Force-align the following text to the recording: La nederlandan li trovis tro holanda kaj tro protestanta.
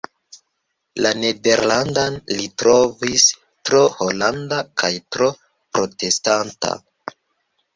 La 1.05 1.09
nederlandan 1.23 2.17
li 2.39 2.47
trovis 2.63 3.27
tro 3.71 3.83
holanda 4.07 4.59
kaj 4.83 4.93
tro 5.17 5.29
protestanta. 5.77 6.75